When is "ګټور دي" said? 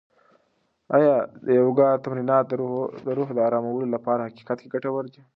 4.73-5.21